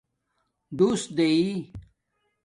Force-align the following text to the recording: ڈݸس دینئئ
ڈݸس 0.77 1.01
دینئئ 1.17 1.51